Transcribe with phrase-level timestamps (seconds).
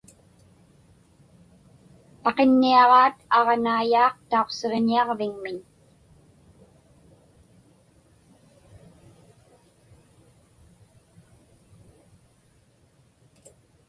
[2.23, 5.59] Paqinniaġaat aġnaiyaaq tauqsiġñiaġviŋmiñ.